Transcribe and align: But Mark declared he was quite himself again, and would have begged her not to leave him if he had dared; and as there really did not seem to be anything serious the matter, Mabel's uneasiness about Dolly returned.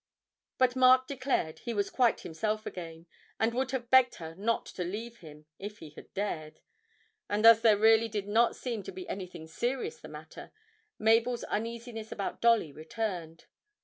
But 0.57 0.75
Mark 0.75 1.05
declared 1.05 1.59
he 1.59 1.75
was 1.75 1.91
quite 1.91 2.21
himself 2.21 2.65
again, 2.65 3.05
and 3.39 3.53
would 3.53 3.69
have 3.69 3.91
begged 3.91 4.15
her 4.15 4.33
not 4.33 4.65
to 4.65 4.83
leave 4.83 5.17
him 5.17 5.45
if 5.59 5.77
he 5.77 5.91
had 5.91 6.11
dared; 6.15 6.59
and 7.29 7.45
as 7.45 7.61
there 7.61 7.77
really 7.77 8.07
did 8.09 8.27
not 8.27 8.55
seem 8.55 8.81
to 8.81 8.91
be 8.91 9.07
anything 9.07 9.45
serious 9.45 9.99
the 9.99 10.07
matter, 10.07 10.51
Mabel's 10.97 11.43
uneasiness 11.43 12.11
about 12.11 12.41
Dolly 12.41 12.71
returned. 12.73 13.45